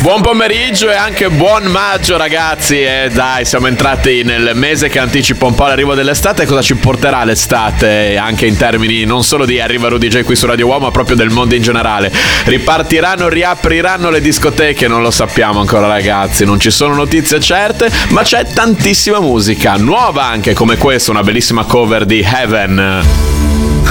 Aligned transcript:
Buon 0.00 0.22
pomeriggio 0.22 0.90
e 0.90 0.94
anche 0.94 1.28
buon 1.28 1.64
maggio 1.64 2.16
ragazzi. 2.16 2.80
E 2.80 3.10
dai 3.12 3.44
siamo 3.44 3.66
entrati 3.66 4.22
nel 4.22 4.52
mese 4.54 4.88
che 4.88 4.98
anticipa 4.98 5.46
un 5.46 5.54
po' 5.54 5.66
l'arrivo 5.66 5.94
dell'estate. 5.94 6.46
Cosa 6.46 6.62
ci 6.62 6.76
porterà 6.76 7.24
l'estate? 7.24 8.16
Anche 8.16 8.46
in 8.46 8.56
termini 8.56 9.04
non 9.04 9.24
solo 9.24 9.44
di 9.44 9.60
Arriva 9.60 9.88
Rudy 9.88 10.08
J 10.08 10.22
qui 10.22 10.36
su 10.36 10.46
Radio 10.46 10.66
Uomo 10.66 10.86
ma 10.86 10.90
proprio 10.92 11.16
del 11.16 11.30
mondo 11.30 11.54
in 11.54 11.62
generale. 11.62 12.12
Ripartiranno, 12.44 13.28
riapriranno 13.28 14.08
le 14.08 14.20
discoteche 14.20 14.86
non 14.88 15.02
lo 15.02 15.10
sappiamo 15.10 15.60
ancora 15.60 15.88
ragazzi. 15.88 16.44
Non 16.44 16.60
ci 16.60 16.70
sono 16.70 16.94
notizie 16.94 17.40
certe 17.40 17.90
ma 18.10 18.22
c'è 18.22 18.46
tantissima 18.46 19.20
musica 19.20 19.74
nuova 19.76 20.24
anche 20.24 20.54
come 20.54 20.76
questa 20.76 21.10
una 21.10 21.22
bellissima 21.22 21.64
cover 21.64 22.06
di 22.06 22.20
Heaven. 22.24 23.02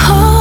Oh, 0.09 0.36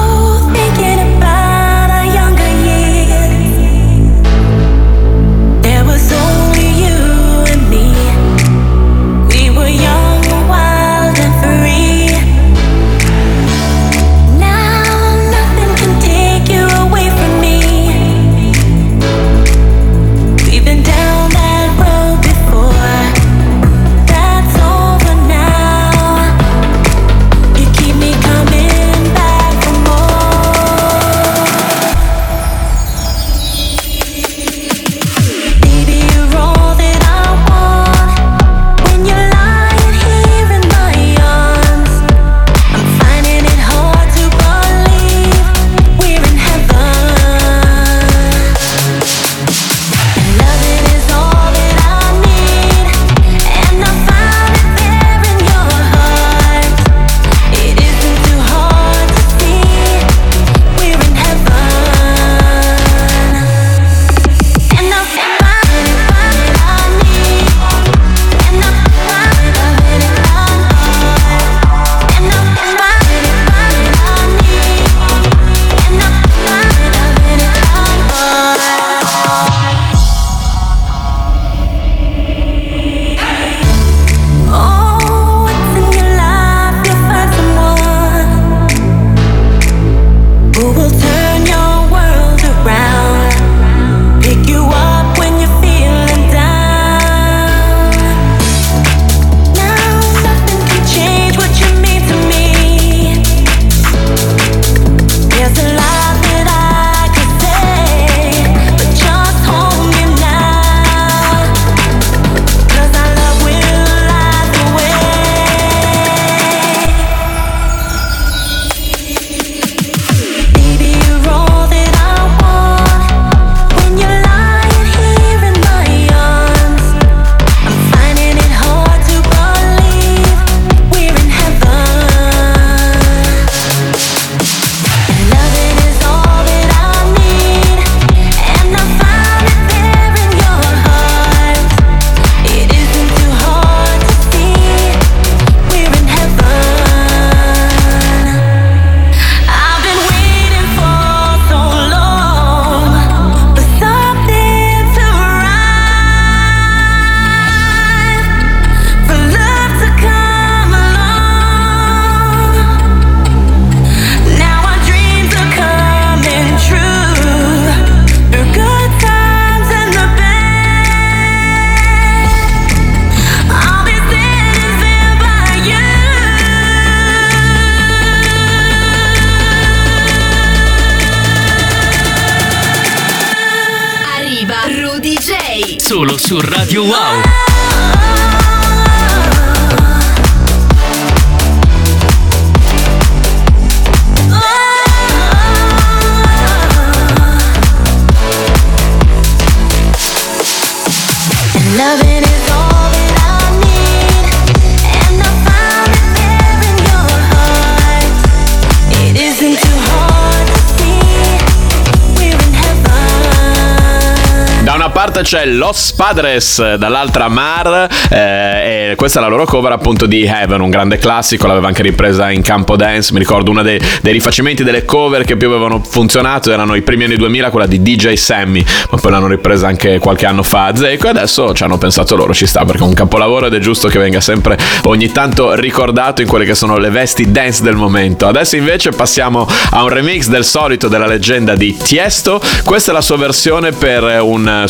c'è 215.27 215.45
Los 215.45 215.93
Padres, 215.93 216.77
dall'altra 216.77 217.27
Mar, 217.27 217.89
eh, 218.11 218.91
e 218.91 218.95
questa 218.95 219.19
è 219.19 219.23
la 219.23 219.29
loro 219.29 219.45
cover 219.45 219.73
appunto 219.73 220.07
di 220.07 220.23
Heaven, 220.23 220.61
un 220.61 220.71
grande 220.71 220.99
classico, 220.99 221.49
l'aveva 221.49 221.67
anche 221.67 221.83
ripresa 221.83 222.31
in 222.31 222.43
campo 222.43 222.77
dance, 222.77 223.13
mi 223.13 223.19
ricordo 223.19 223.51
uno 223.51 223.63
dei, 223.63 223.81
dei 224.03 224.13
rifacimenti 224.13 224.63
delle 224.63 224.85
cover 224.85 225.25
che 225.25 225.37
più 225.37 225.49
avevano 225.49 225.83
funzionato, 225.83 226.53
erano 226.53 226.77
i 226.77 226.83
primi 226.83 227.07
anni 227.07 227.17
2000, 227.17 227.51
quella 227.51 227.67
di 227.67 227.83
DJ 227.83 228.13
Sammy, 228.13 228.65
ma 228.89 228.99
poi 228.99 229.11
l'hanno 229.11 229.27
ripresa 229.27 229.67
anche 229.67 229.99
qualche 229.99 230.27
anno 230.27 230.45
fa 230.45 230.67
a 230.67 230.77
Zeco 230.77 231.07
e 231.09 231.11
adesso 231.11 231.53
ci 231.55 231.65
hanno 231.65 231.77
pensato 231.77 232.15
loro, 232.15 232.33
ci 232.33 232.47
sta 232.47 232.65
perché 232.65 232.85
è 232.85 232.87
un 232.87 232.95
capolavoro 232.95 233.47
ed 233.47 233.55
è 233.55 233.59
giusto 233.59 233.89
che 233.89 233.99
venga 233.99 234.21
sempre 234.21 234.57
ogni 234.85 235.11
tanto 235.11 235.55
ricordato 235.55 236.23
in 236.23 236.29
quelle 236.29 236.45
che 236.45 236.55
sono 236.55 236.79
le 236.79 236.91
vesti 236.91 237.33
dance 237.33 237.65
del 237.65 237.75
momento. 237.75 238.29
Adesso 238.29 238.55
invece 238.55 238.91
passiamo 238.91 239.45
a 239.71 239.83
un 239.83 239.89
remix 239.89 240.29
del 240.29 240.45
solito 240.45 240.87
della 240.87 241.07
leggenda 241.07 241.57
di 241.57 241.77
Tiesto, 241.77 242.41
questa 242.65 242.93
è 242.93 242.95
la 242.95 243.01
sua 243.01 243.17
versione 243.17 243.73
per 243.73 244.21
un 244.23 244.47
eh, 244.47 244.69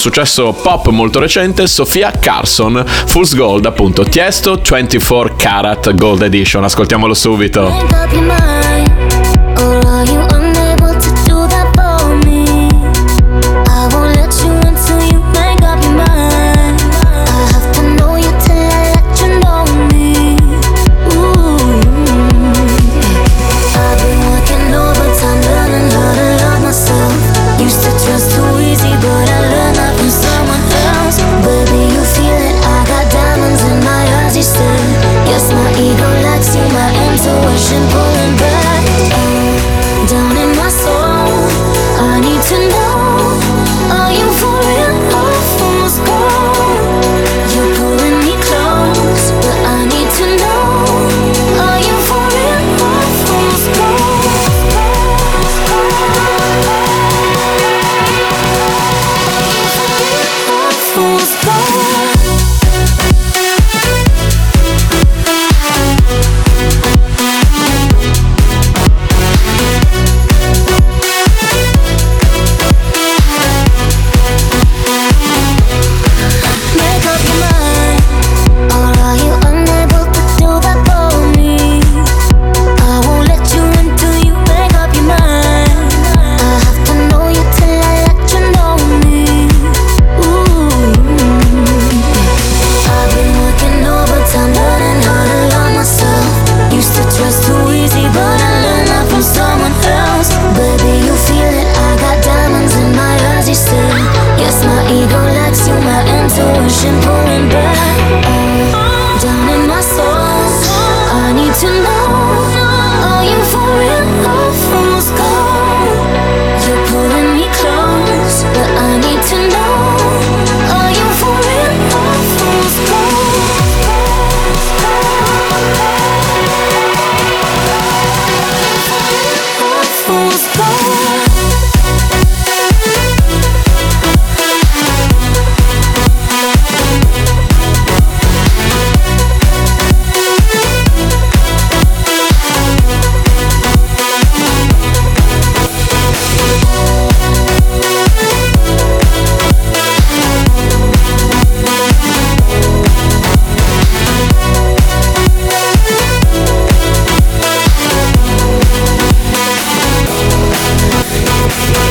pop 0.52 0.88
molto 0.88 1.18
recente, 1.18 1.66
Sofia 1.66 2.10
Carson, 2.10 2.84
Fool's 3.06 3.34
Gold 3.34 3.66
appunto, 3.66 4.04
Tiesto 4.04 4.56
24 4.56 5.34
Karat 5.36 5.94
Gold 5.94 6.22
Edition, 6.22 6.64
ascoltiamolo 6.64 7.14
subito. 7.14 7.72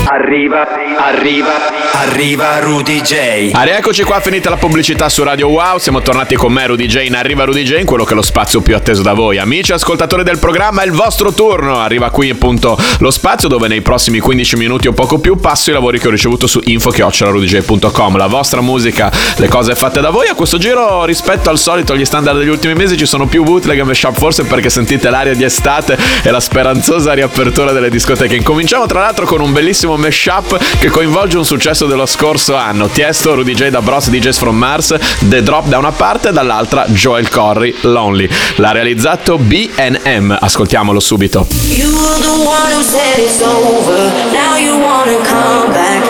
Arriva, 0.07 0.67
arriva, 0.99 1.51
arriva 1.93 2.59
Rudy 2.59 3.01
J. 3.01 3.49
Ah, 3.53 3.63
rieccoci 3.63 4.03
qua, 4.03 4.19
finita 4.19 4.51
la 4.51 4.55
pubblicità 4.55 5.09
su 5.09 5.23
Radio 5.23 5.47
Wow. 5.47 5.79
Siamo 5.79 6.01
tornati 6.03 6.35
con 6.35 6.53
me, 6.53 6.67
Rudy 6.67 6.85
J, 6.85 7.05
in 7.05 7.15
Arriva 7.15 7.43
Rudy 7.43 7.63
J, 7.63 7.79
in 7.79 7.85
quello 7.85 8.03
che 8.03 8.11
è 8.11 8.15
lo 8.15 8.21
spazio 8.21 8.61
più 8.61 8.75
atteso 8.75 9.01
da 9.01 9.13
voi. 9.13 9.39
Amici 9.39 9.73
ascoltatori 9.73 10.23
del 10.23 10.37
programma, 10.37 10.83
è 10.83 10.85
il 10.85 10.91
vostro 10.91 11.33
turno. 11.33 11.79
Arriva 11.79 12.11
qui 12.11 12.29
appunto 12.29 12.77
lo 12.99 13.09
spazio 13.09 13.47
dove 13.47 13.67
nei 13.67 13.81
prossimi 13.81 14.19
15 14.19 14.55
minuti 14.57 14.87
o 14.87 14.93
poco 14.93 15.17
più 15.17 15.37
passo 15.37 15.71
i 15.71 15.73
lavori 15.73 15.97
che 15.97 16.07
ho 16.07 16.11
ricevuto 16.11 16.45
su 16.45 16.61
info-rudyj.com. 16.63 18.15
La 18.15 18.27
vostra 18.27 18.61
musica, 18.61 19.11
le 19.37 19.47
cose 19.47 19.73
fatte 19.73 20.01
da 20.01 20.11
voi. 20.11 20.27
A 20.27 20.35
questo 20.35 20.59
giro, 20.59 21.03
rispetto 21.05 21.49
al 21.49 21.57
solito, 21.57 21.93
agli 21.93 22.05
standard 22.05 22.37
degli 22.37 22.49
ultimi 22.49 22.75
mesi, 22.75 22.95
ci 22.95 23.07
sono 23.07 23.25
più 23.25 23.43
bootleg 23.43 23.79
e 23.79 23.83
mashup, 23.83 24.15
forse 24.15 24.43
perché 24.43 24.69
sentite 24.69 25.09
l'aria 25.09 25.33
di 25.33 25.43
estate 25.43 25.97
e 26.21 26.29
la 26.29 26.39
speranzosa 26.39 27.13
riapertura 27.13 27.71
delle 27.71 27.89
discoteche. 27.89 28.35
Incominciamo 28.35 28.85
tra 28.85 28.99
l'altro 28.99 29.25
con 29.25 29.41
un 29.41 29.51
bellissimo 29.55 29.95
mashup 29.95 30.59
che 30.79 30.89
coinvolge 30.89 31.37
un 31.37 31.45
successo 31.45 31.85
dello 31.85 32.05
scorso 32.05 32.55
anno. 32.55 32.89
Tiesto, 32.89 33.35
Rudy 33.35 33.53
J 33.53 33.69
da 33.69 33.81
Bros, 33.81 34.09
DJs 34.09 34.37
from 34.37 34.57
Mars, 34.57 34.93
The 35.29 35.41
Drop 35.43 35.67
da 35.67 35.77
una 35.77 35.93
parte 35.93 36.27
e 36.27 36.31
dall'altra 36.33 36.85
Joel 36.87 37.29
Corry, 37.29 37.73
Lonely. 37.83 38.27
L'ha 38.57 38.71
realizzato 38.71 39.37
BNM. 39.37 40.37
Ascoltiamolo 40.41 40.99
subito. 40.99 41.47
You 41.69 41.87
were 41.87 42.19
the 42.19 42.35
one 42.43 42.73
who 42.75 42.83
said 42.83 43.17
it's 43.17 43.41
over. 43.41 44.11
Now 44.33 44.57
you 44.57 44.77
wanna 44.77 45.15
come 45.23 45.71
back. 45.71 46.03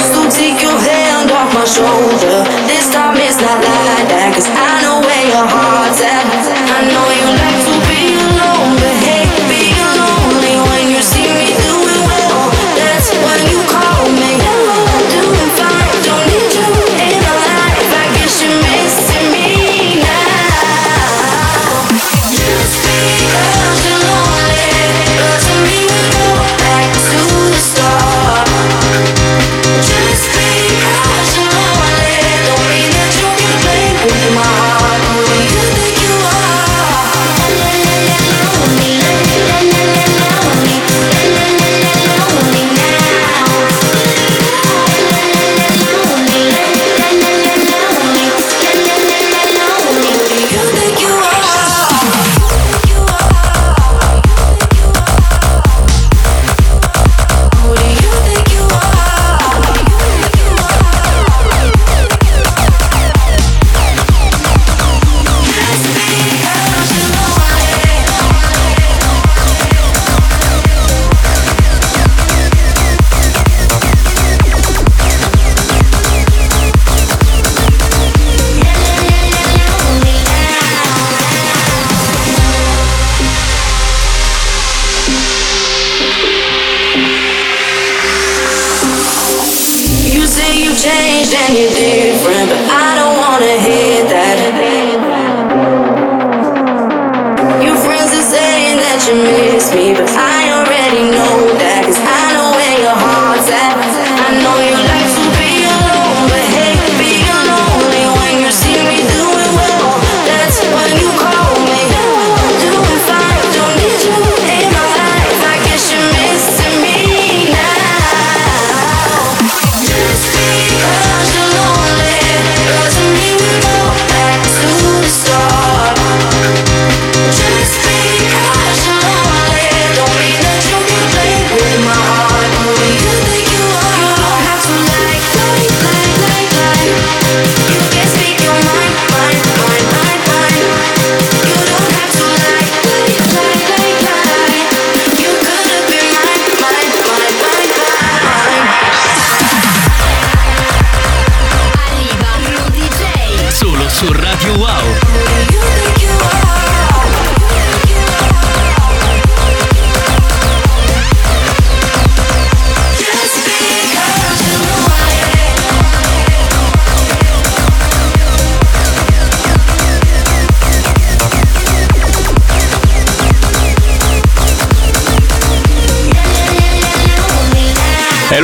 So 0.00 0.26
take 0.30 0.62
your 0.62 0.78
hand 0.80 1.30
off 1.30 1.52
my 1.52 1.66
shoulder. 1.66 2.48
This 2.66 2.88
time 2.90 3.18
it's 3.18 3.38
not 3.38 3.60
like 3.60 4.08
that. 4.08 4.32
Cause 4.32 4.48
I 4.48 4.80
know 4.80 5.00
where 5.00 5.26
your 5.28 5.46
heart's 5.46 6.00
at. 6.00 6.24
I 6.72 6.88
know 6.88 7.09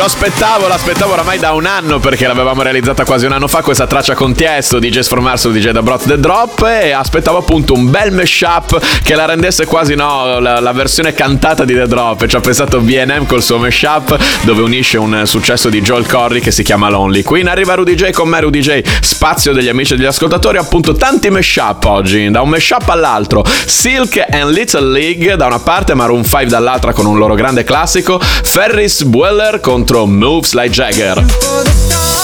E 0.06 0.15
lo 0.26 0.32
aspettavo, 0.32 0.66
l'aspettavo 0.66 1.12
oramai 1.12 1.38
da 1.38 1.52
un 1.52 1.66
anno 1.66 2.00
perché 2.00 2.26
l'avevamo 2.26 2.62
realizzata 2.62 3.04
quasi 3.04 3.26
un 3.26 3.32
anno 3.32 3.46
fa 3.46 3.62
questa 3.62 3.86
traccia 3.86 4.14
con 4.14 4.34
Tiesto, 4.34 4.80
DJ 4.80 4.98
Sformarso, 4.98 5.50
DJ 5.50 5.70
da 5.70 5.82
Brot 5.82 6.04
The 6.04 6.18
Drop 6.18 6.64
e 6.64 6.90
aspettavo 6.90 7.38
appunto 7.38 7.74
un 7.74 7.88
bel 7.90 8.10
mashup 8.10 9.02
che 9.04 9.14
la 9.14 9.24
rendesse 9.24 9.66
quasi 9.66 9.94
no, 9.94 10.40
la, 10.40 10.58
la 10.58 10.72
versione 10.72 11.12
cantata 11.12 11.64
di 11.64 11.74
The 11.74 11.86
Drop 11.86 12.22
e 12.22 12.28
ci 12.28 12.34
ha 12.34 12.40
pensato 12.40 12.80
BNM 12.80 13.26
col 13.26 13.40
suo 13.40 13.58
mashup 13.58 14.18
dove 14.42 14.62
unisce 14.62 14.98
un 14.98 15.22
successo 15.26 15.68
di 15.68 15.80
Joel 15.80 16.06
Corry 16.06 16.40
che 16.40 16.50
si 16.50 16.64
chiama 16.64 16.88
Lonely. 16.88 17.22
Qui 17.22 17.40
in 17.40 17.48
arriva 17.48 17.74
Rudy 17.74 17.94
J 17.94 18.10
con 18.10 18.28
me 18.28 18.40
Rudy 18.40 18.60
J, 18.60 18.80
spazio 19.00 19.52
degli 19.52 19.68
amici 19.68 19.92
e 19.92 19.96
degli 19.96 20.06
ascoltatori, 20.06 20.58
appunto 20.58 20.94
tanti 20.94 21.30
mashup 21.30 21.84
oggi, 21.84 22.28
da 22.30 22.40
un 22.40 22.48
mashup 22.48 22.88
all'altro. 22.88 23.44
Silk 23.44 24.24
and 24.28 24.50
Little 24.50 24.90
League 24.90 25.36
da 25.36 25.46
una 25.46 25.60
parte, 25.60 25.94
Maroon 25.94 26.24
5 26.24 26.46
dall'altra 26.46 26.92
con 26.92 27.06
un 27.06 27.16
loro 27.16 27.34
grande 27.34 27.62
classico, 27.62 28.18
Ferris 28.18 29.04
Bueller 29.04 29.60
contro 29.60 30.14
Moves 30.16 30.54
Like 30.54 30.72
Jagger. 30.72 31.14
for 31.14 31.62
the 31.64 31.70
stars. 31.70 32.16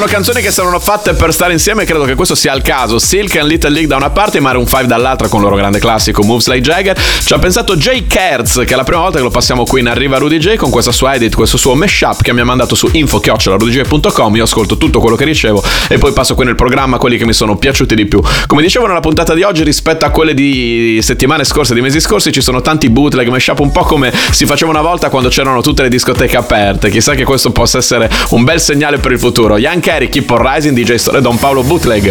Sono 0.00 0.12
canzoni 0.12 0.40
che 0.40 0.50
saranno 0.50 0.80
fatte 0.80 1.12
per 1.12 1.30
stare 1.30 1.52
insieme 1.52 1.82
e 1.82 1.84
credo 1.84 2.04
che 2.04 2.14
questo 2.14 2.34
sia 2.34 2.54
il 2.54 2.62
caso. 2.62 2.98
Silk 2.98 3.36
and 3.36 3.46
Little 3.46 3.68
League 3.68 3.86
da 3.86 3.96
una 3.96 4.08
parte 4.08 4.38
e 4.38 4.40
Maroon 4.40 4.66
5 4.66 4.86
dall'altra 4.86 5.28
con 5.28 5.40
il 5.40 5.44
loro 5.44 5.56
grande 5.56 5.78
classico 5.78 6.22
Moves 6.22 6.46
Like 6.46 6.62
Jagger. 6.62 6.98
Ci 6.98 7.34
ha 7.34 7.38
pensato 7.38 7.76
Jay 7.76 8.06
Kerz, 8.06 8.62
che 8.64 8.72
è 8.72 8.76
la 8.76 8.82
prima 8.82 9.02
volta 9.02 9.18
che 9.18 9.24
lo 9.24 9.30
passiamo 9.30 9.64
qui 9.64 9.80
in 9.80 9.88
Arriva 9.88 10.16
Rudy 10.16 10.38
J 10.38 10.54
con 10.54 10.70
questa 10.70 10.90
sua 10.90 11.12
edit, 11.12 11.34
questo 11.34 11.58
suo 11.58 11.74
mashup 11.74 12.22
che 12.22 12.32
mi 12.32 12.40
ha 12.40 12.44
mandato 12.44 12.74
su 12.74 12.88
info.rudyj.com. 12.90 14.36
Io 14.36 14.44
ascolto 14.44 14.78
tutto 14.78 15.00
quello 15.00 15.16
che 15.16 15.26
ricevo 15.26 15.62
e 15.86 15.98
poi 15.98 16.12
passo 16.12 16.34
qui 16.34 16.46
nel 16.46 16.54
programma 16.54 16.96
quelli 16.96 17.18
che 17.18 17.26
mi 17.26 17.34
sono 17.34 17.58
piaciuti 17.58 17.94
di 17.94 18.06
più. 18.06 18.22
Come 18.46 18.62
dicevo 18.62 18.86
nella 18.86 19.00
puntata 19.00 19.34
di 19.34 19.42
oggi, 19.42 19.64
rispetto 19.64 20.06
a 20.06 20.08
quelle 20.08 20.32
di 20.32 20.98
settimane 21.02 21.44
scorse, 21.44 21.74
di 21.74 21.82
mesi 21.82 22.00
scorsi, 22.00 22.32
ci 22.32 22.40
sono 22.40 22.62
tanti 22.62 22.88
bootleg 22.88 23.28
mashup 23.28 23.58
un 23.58 23.70
po' 23.70 23.82
come 23.82 24.10
si 24.30 24.46
faceva 24.46 24.70
una 24.70 24.80
volta 24.80 25.10
quando 25.10 25.28
c'erano 25.28 25.60
tutte 25.60 25.82
le 25.82 25.90
discoteche 25.90 26.38
aperte. 26.38 26.88
Chissà 26.88 27.12
che 27.12 27.24
questo 27.24 27.50
possa 27.50 27.76
essere 27.76 28.08
un 28.30 28.44
bel 28.44 28.60
segnale 28.60 28.96
per 28.96 29.12
il 29.12 29.18
futuro. 29.18 29.58
Young 29.58 29.88
Carey, 29.90 30.08
Keep 30.08 30.30
on 30.30 30.38
Rising, 30.38 30.72
DJ 30.76 31.00
Store 31.00 31.20
Don 31.20 31.36
Paolo 31.36 31.64
Bootleg. 31.64 32.04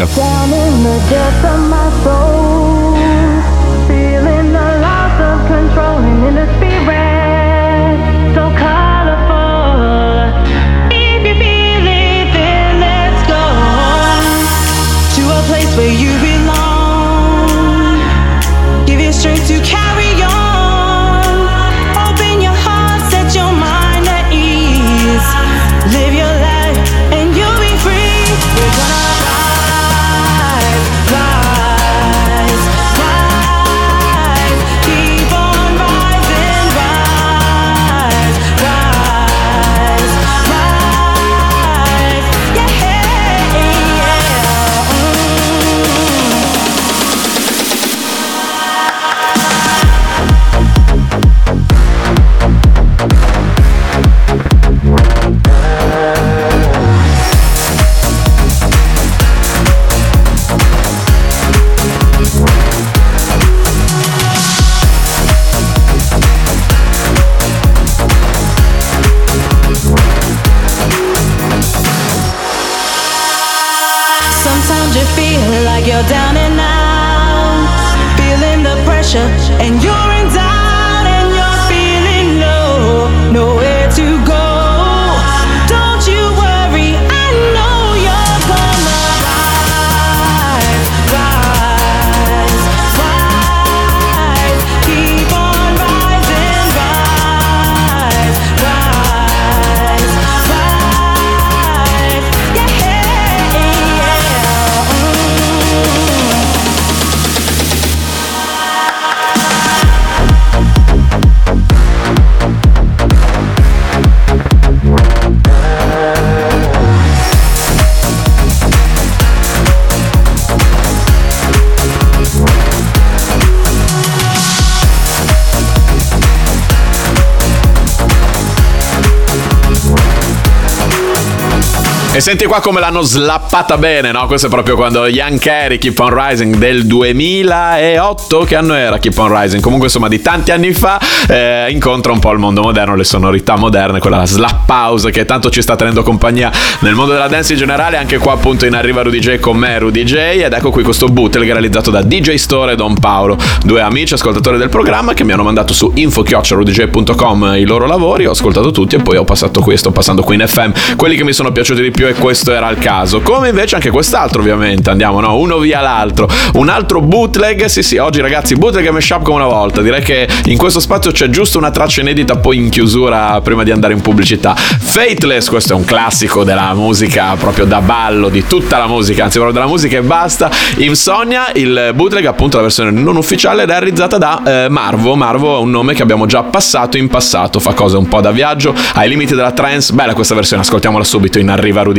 E 132.19 132.21
senti 132.21 132.47
qua 132.47 132.59
come 132.59 132.81
l'hanno 132.81 133.01
slappata 133.01 133.77
bene, 133.77 134.11
no? 134.11 134.27
Questo 134.27 134.47
è 134.47 134.49
proprio 134.49 134.75
quando 134.75 135.07
Young 135.07 135.39
Carey, 135.39 135.77
Keep 135.77 135.97
on 135.99 136.13
Rising 136.13 136.57
del 136.57 136.85
2008, 136.85 138.39
che 138.39 138.57
anno 138.57 138.73
era 138.73 138.97
Keep 138.97 139.17
on 139.17 139.39
Rising? 139.39 139.61
Comunque 139.61 139.87
insomma 139.87 140.09
di 140.09 140.21
tanti 140.21 140.51
anni 140.51 140.73
fa 140.73 140.99
eh, 141.29 141.67
incontra 141.69 142.11
un 142.11 142.19
po' 142.19 142.33
il 142.33 142.39
mondo 142.39 142.61
moderno, 142.61 142.97
le 142.97 143.05
sonorità 143.05 143.55
moderne, 143.55 144.01
quella 144.01 144.25
slap 144.25 144.69
house 144.69 145.11
che 145.11 145.23
tanto 145.23 145.49
ci 145.49 145.61
sta 145.61 145.77
tenendo 145.77 146.03
compagnia 146.03 146.51
nel 146.79 146.93
mondo 146.93 147.13
della 147.13 147.29
dance 147.29 147.53
in 147.53 147.59
generale, 147.59 147.95
anche 147.95 148.17
qua 148.17 148.33
appunto 148.33 148.65
in 148.65 148.73
arriva 148.73 149.01
Rudy 149.01 149.19
J 149.19 149.39
con 149.39 149.55
me 149.55 149.79
Rudy 149.79 150.03
J 150.03 150.15
ed 150.15 150.51
ecco 150.51 150.71
qui 150.71 150.83
questo 150.83 151.07
bootleg 151.07 151.49
realizzato 151.49 151.89
da 151.89 152.01
DJ 152.01 152.33
Store 152.33 152.73
e 152.73 152.75
Don 152.75 152.99
Paolo, 152.99 153.37
due 153.63 153.79
amici 153.79 154.15
ascoltatori 154.15 154.57
del 154.57 154.67
programma 154.67 155.13
che 155.13 155.23
mi 155.23 155.31
hanno 155.31 155.43
mandato 155.43 155.71
su 155.73 155.89
info.rudyj.com 155.95 157.53
i 157.55 157.63
loro 157.63 157.85
lavori, 157.85 158.25
ho 158.25 158.31
ascoltato 158.31 158.71
tutti 158.71 158.95
e 158.95 159.01
poi 159.01 159.15
ho 159.15 159.23
passato 159.23 159.61
qui, 159.61 159.77
sto 159.77 159.91
passando 159.91 160.21
qui 160.21 160.35
in 160.35 160.45
FM, 160.45 160.71
quelli 160.97 161.15
che 161.15 161.23
mi 161.23 161.31
sono 161.31 161.53
piaciuti 161.53 161.81
di 161.81 161.91
più 161.91 162.07
e 162.09 162.13
questo 162.13 162.51
era 162.51 162.69
il 162.69 162.77
caso. 162.77 163.21
Come 163.21 163.49
invece 163.49 163.75
anche 163.75 163.89
quest'altro 163.89 164.41
ovviamente, 164.41 164.89
andiamo 164.89 165.19
no, 165.19 165.37
uno 165.37 165.57
via 165.59 165.81
l'altro. 165.81 166.27
Un 166.53 166.69
altro 166.69 167.01
bootleg, 167.01 167.65
sì 167.65 167.81
sì, 167.83 167.97
oggi 167.97 168.21
ragazzi 168.21 168.55
bootleg 168.55 168.85
e 168.85 168.91
mashup 168.91 169.23
come 169.23 169.37
una 169.37 169.47
volta. 169.47 169.81
Direi 169.81 170.01
che 170.01 170.27
in 170.45 170.57
questo 170.57 170.79
spazio 170.79 171.11
c'è 171.11 171.29
giusto 171.29 171.57
una 171.57 171.71
traccia 171.71 172.01
inedita 172.01 172.37
poi 172.37 172.57
in 172.57 172.69
chiusura 172.69 173.39
prima 173.41 173.63
di 173.63 173.71
andare 173.71 173.93
in 173.93 174.01
pubblicità. 174.01 174.55
Fateless, 174.55 175.47
questo 175.47 175.73
è 175.73 175.75
un 175.75 175.85
classico 175.85 176.43
della 176.43 176.73
musica 176.73 177.35
proprio 177.35 177.65
da 177.65 177.81
ballo, 177.81 178.29
di 178.29 178.45
tutta 178.45 178.77
la 178.77 178.87
musica, 178.87 179.23
anzi 179.23 179.37
proprio 179.37 179.59
della 179.59 179.71
musica 179.71 179.97
e 179.97 180.01
basta. 180.01 180.49
Insomnia, 180.77 181.51
il 181.53 181.91
bootleg 181.93 182.25
appunto 182.25 182.57
la 182.57 182.63
versione 182.63 182.91
non 182.91 183.15
ufficiale 183.15 183.65
realizzata 183.65 184.17
da 184.17 184.41
eh, 184.45 184.69
Marvo. 184.69 185.15
Marvo 185.15 185.57
è 185.57 185.61
un 185.61 185.69
nome 185.69 185.93
che 185.93 186.01
abbiamo 186.01 186.25
già 186.25 186.43
passato 186.43 186.97
in 186.97 187.07
passato, 187.07 187.59
fa 187.59 187.73
cose 187.73 187.97
un 187.97 188.07
po' 188.07 188.21
da 188.21 188.31
viaggio, 188.31 188.73
ai 188.95 189.09
limiti 189.09 189.35
della 189.35 189.51
trance. 189.51 189.93
Bella 189.93 190.13
questa 190.13 190.35
versione, 190.35 190.63
ascoltiamola 190.63 191.03
subito 191.03 191.39
in 191.39 191.49
arriva 191.49 191.83
Rudy 191.83 191.98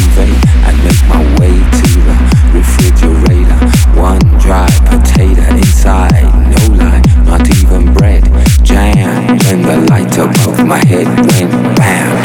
my 10.71 10.79
head 10.87 11.05
went 11.05 11.51
bam. 11.75 12.15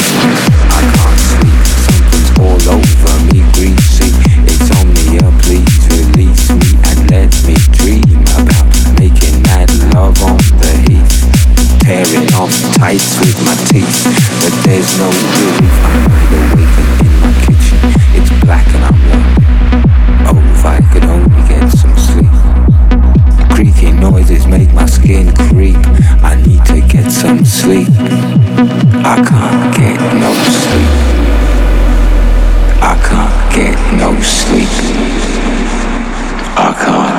I 0.71 0.81
can't 0.95 1.19
sleep, 1.19 1.63
something's 1.83 2.31
all 2.39 2.79
over 2.79 3.15
me, 3.27 3.43
greasy. 3.51 4.07
It's 4.47 4.71
on 4.71 4.87
me, 4.87 5.19
oh 5.19 5.35
please 5.43 5.67
release 5.91 6.47
me 6.55 6.79
and 6.87 7.11
let 7.11 7.27
me 7.43 7.59
dream 7.75 8.07
about 8.39 8.71
making 9.03 9.43
that 9.51 9.67
love 9.91 10.15
on 10.23 10.39
the 10.63 10.71
heat. 10.87 11.11
Tearing 11.83 12.31
off 12.39 12.55
tights 12.79 13.19
with 13.19 13.35
my 13.43 13.51
teeth, 13.67 14.07
but 14.39 14.55
there's 14.63 14.95
no 14.95 15.11
relief. 15.11 15.75
I'm 15.83 16.07
wide 16.07 16.31
awake 16.39 16.75
and 16.79 17.03
in 17.03 17.13
my 17.19 17.33
kitchen, 17.43 17.79
it's 18.15 18.31
black 18.47 18.67
and 18.71 18.83
I'm 18.87 18.99
low. 19.11 19.27
Oh, 20.31 20.39
if 20.55 20.63
I 20.63 20.79
could 20.93 21.03
only 21.03 21.43
get 21.51 21.67
some 21.67 21.97
sleep. 21.99 22.31
Creaky 23.51 23.91
noises 23.91 24.47
make 24.47 24.71
my 24.71 24.85
skin 24.85 25.35
creep. 25.51 25.75
I 26.23 26.35
need 26.45 26.63
to 26.65 26.79
get 26.87 27.11
some 27.11 27.43
sleep. 27.43 27.87
I 29.09 29.15
can't 29.23 29.73
get 29.73 30.01
no 30.19 30.33
sleep. 30.43 31.07
I 32.83 32.93
can't 33.07 33.51
get 33.55 33.77
no 33.95 34.09
sleep. 34.21 34.67
I 36.59 36.73
can't 36.73 37.17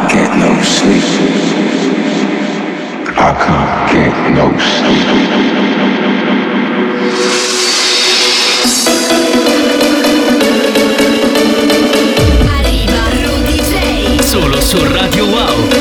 Solo 14.23 14.61
su 14.61 14.85
Radio 14.85 15.25
Wow. 15.25 15.78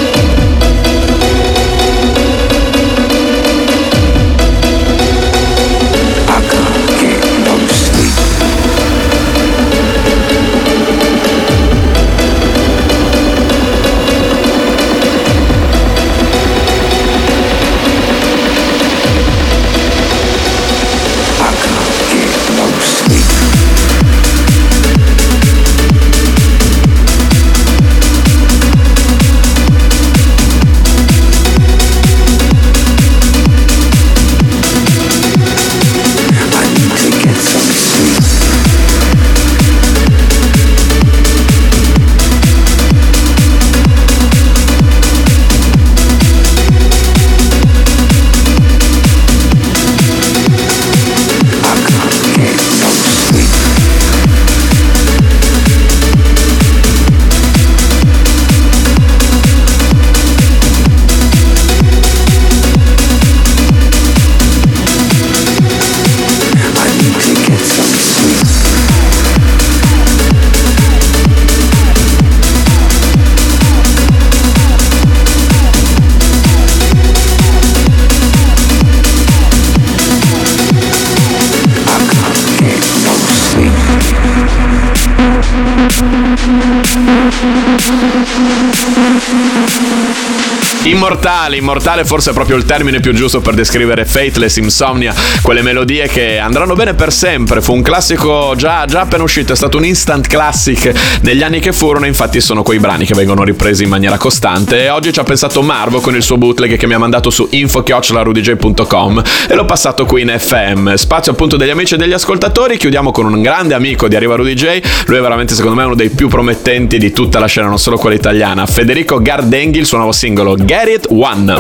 Immortale, 90.84 91.58
immortale 91.58 92.06
forse 92.06 92.30
è 92.30 92.34
proprio 92.34 92.56
il 92.56 92.64
termine 92.64 93.02
più 93.02 93.14
giusto 93.14 93.42
per 93.42 93.54
descrivere 93.56 94.06
Fateless 94.06 94.56
Insomnia, 94.56 95.14
quelle 95.42 95.62
melodie 95.62 96.08
che 96.08 96.40
andranno 96.40 96.76
bene 96.76 96.94
per 96.94 97.12
sempre. 97.12 97.62
Fu 97.62 97.74
un 97.74 97.82
classico 97.82 98.54
già, 98.56 98.86
già 98.86 99.02
appena 99.02 99.24
uscito, 99.24 99.52
è 99.52 99.56
stato 99.56 99.78
un 99.78 99.86
instant 99.86 100.28
classic 100.28 100.94
negli 101.24 101.44
anni 101.44 101.60
che 101.60 101.74
furono, 101.74 102.06
infatti 102.06 102.40
sono 102.40 102.64
quei 102.64 102.80
brani 102.80 103.06
che 103.06 103.14
vengono 103.16 103.44
ripresi 103.44 103.84
in 103.84 103.90
maniera 103.90 104.18
costante 104.18 104.84
e 104.84 104.90
oggi 104.90 105.12
ci 105.12 105.20
ha 105.20 105.24
pensato 105.24 105.62
Marvo 105.62 106.00
con 106.00 106.16
il 106.16 106.24
suo 106.24 106.38
bootleg 106.38 106.78
che 106.78 106.88
mi 106.88 106.94
ha 106.94 107.00
mandato 107.00 107.30
su 107.30 107.48
info-rudj.com 107.50 109.24
e 109.50 109.56
l'ho 109.56 109.66
passato 109.66 110.06
qui 110.06 110.22
in 110.22 110.34
FM. 110.38 110.94
Spazio 110.94 111.34
appunto 111.34 111.58
degli 111.58 111.70
amici 111.70 111.96
e 111.96 111.98
degli 111.98 112.14
ascoltatori, 112.14 112.78
chiudiamo 112.78 113.12
con 113.12 113.26
un 113.26 113.42
grande 113.42 113.74
amico 113.74 114.08
di 114.08 114.16
Arriva 114.16 114.36
Rudy 114.36 114.54
J, 114.54 114.80
lui 115.08 115.18
è 115.18 115.22
veramente 115.22 115.54
secondo 115.54 115.76
me 115.76 115.84
uno 115.84 115.96
dei 115.96 116.10
più 116.10 116.30
promettenti 116.30 116.98
di 116.98 117.12
tutta 117.12 117.40
la 117.40 117.48
scena, 117.48 117.68
non 117.68 117.78
solo 117.78 117.98
quella 117.98 118.16
italiana. 118.16 118.47
Federico 118.66 119.22
Gardenghi, 119.22 119.80
il 119.80 119.86
suo 119.86 119.98
nuovo 119.98 120.14
singolo 120.14 120.56
Get 120.56 120.88
It 120.88 121.08
One. 121.10 121.56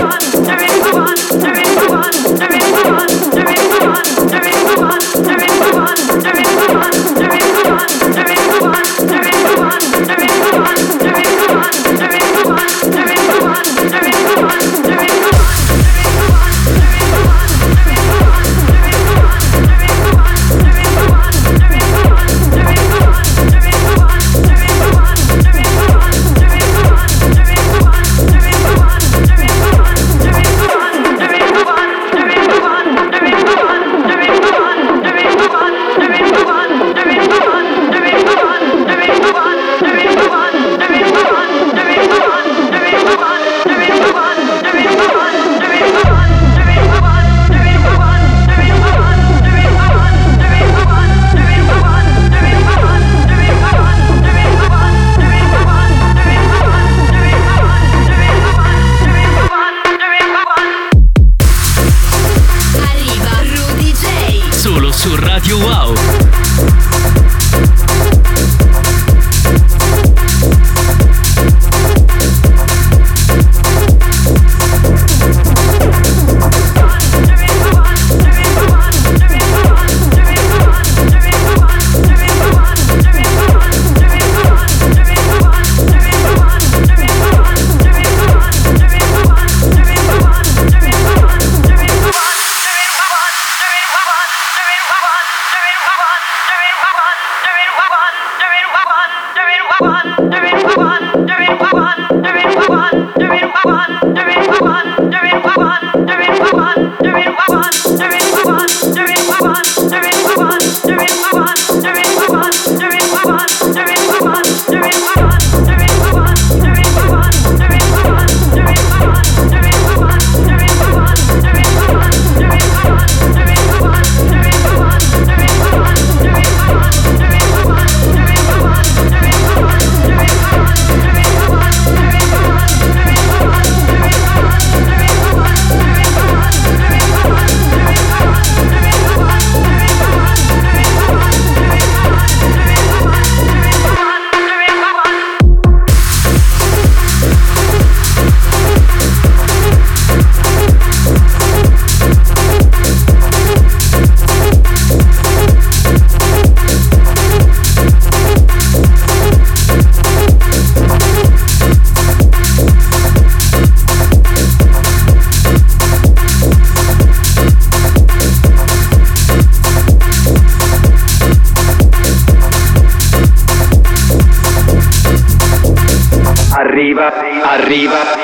Arriva, 177.67 178.16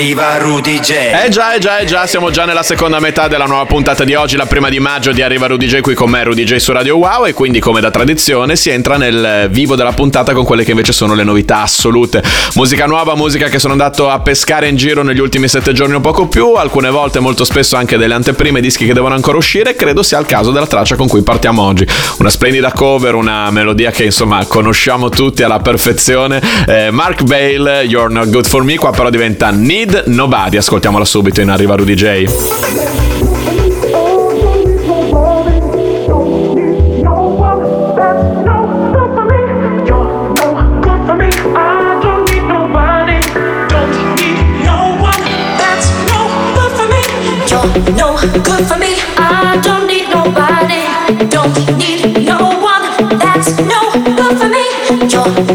arriva 0.00 0.38
Rudy 0.38 0.80
J. 0.80 0.92
Eh 1.24 1.28
già, 1.28 1.54
eh 1.54 1.58
già, 1.58 1.76
eh 1.76 1.84
già, 1.84 2.06
siamo 2.06 2.30
già 2.30 2.46
nella 2.46 2.62
seconda 2.62 3.00
metà 3.00 3.28
della 3.28 3.44
nuova 3.44 3.66
puntata 3.66 4.02
di 4.02 4.14
oggi, 4.14 4.34
la 4.34 4.46
prima 4.46 4.70
di 4.70 4.80
maggio 4.80 5.12
di 5.12 5.20
Arriva 5.20 5.46
Rudy 5.46 5.66
J 5.66 5.80
qui 5.80 5.92
con 5.92 6.08
me, 6.08 6.24
Rudy 6.24 6.42
J 6.44 6.56
su 6.56 6.72
Radio 6.72 6.96
Wow 6.96 7.26
e 7.26 7.34
quindi 7.34 7.60
come 7.60 7.82
da 7.82 7.90
tradizione 7.90 8.56
si 8.56 8.70
entra 8.70 8.96
nel 8.96 9.48
vivo 9.50 9.76
della 9.76 9.92
puntata 9.92 10.32
con 10.32 10.44
quelle 10.44 10.64
che 10.64 10.70
invece 10.70 10.94
sono 10.94 11.12
le 11.12 11.22
novità 11.22 11.60
assolute. 11.60 12.22
Musica 12.54 12.86
nuova, 12.86 13.14
musica 13.14 13.48
che 13.48 13.58
sono 13.58 13.72
andato 13.72 14.08
a 14.08 14.20
pescare 14.20 14.68
in 14.68 14.76
giro 14.76 15.02
negli 15.02 15.18
ultimi 15.18 15.48
sette 15.48 15.74
giorni 15.74 15.96
o 15.96 16.00
poco 16.00 16.28
più, 16.28 16.54
alcune 16.54 16.88
volte 16.88 17.20
molto 17.20 17.44
spesso 17.44 17.76
anche 17.76 17.98
delle 17.98 18.14
anteprime, 18.14 18.62
dischi 18.62 18.86
che 18.86 18.94
devono 18.94 19.14
ancora 19.14 19.36
uscire, 19.36 19.76
credo 19.76 20.02
sia 20.02 20.18
il 20.18 20.24
caso 20.24 20.50
della 20.50 20.66
traccia 20.66 20.96
con 20.96 21.08
cui 21.08 21.20
partiamo 21.22 21.60
oggi. 21.60 21.86
Una 22.20 22.30
splendida 22.30 22.72
cover, 22.72 23.14
una 23.14 23.50
melodia 23.50 23.90
che 23.90 24.04
insomma 24.04 24.46
conosciamo 24.46 25.10
tutti 25.10 25.42
alla 25.42 25.58
perfezione. 25.58 26.40
Eh, 26.66 26.90
Mark 26.90 27.22
Bale, 27.24 27.82
You're 27.82 28.10
Not 28.10 28.30
Good 28.30 28.46
For 28.46 28.64
Me, 28.64 28.76
qua 28.76 28.92
però 28.92 29.10
diventa 29.10 29.50
Need 29.50 29.88
Nobody, 30.06 30.56
ascoltiamola 30.56 31.04
subito 31.04 31.40
in 31.40 31.48
Arriva 31.50 31.74
Rudy 31.74 31.94
J. 31.94 32.26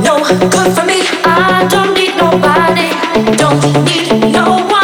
No 0.01 0.23
good 0.29 0.54
no 4.31 4.74